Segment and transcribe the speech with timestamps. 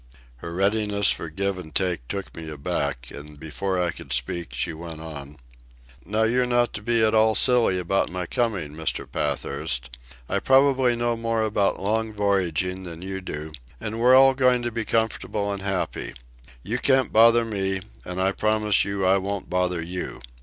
[0.37, 4.73] Her readiness for give and take took me aback, and before I could speak she
[4.73, 5.37] went on:
[6.07, 9.05] "Now you're not to be at all silly about my coming, Mr.
[9.07, 9.95] Pathurst.
[10.27, 14.71] I probably know more about long voyaging than you do, and we're all going to
[14.71, 16.15] be comfortable and happy.
[16.63, 20.19] You can't bother me, and I promise you I won't bother you.